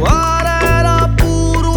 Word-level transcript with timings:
O 0.00 0.06
ar 0.06 0.46
era 0.46 1.08
puro, 1.08 1.74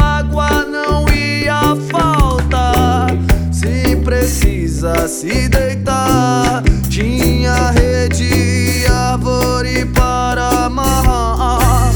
água 0.00 0.64
não 0.64 1.04
ia 1.14 1.76
faltar. 1.90 3.08
Se 3.52 3.96
precisa 3.96 5.08
se 5.08 5.48
deitar, 5.48 6.62
tinha 6.88 7.70
rede 7.70 8.24
e 8.24 8.86
árvore 8.86 9.84
para 9.86 10.66
amarrar. 10.66 11.92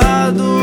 cuidado. 0.00 0.59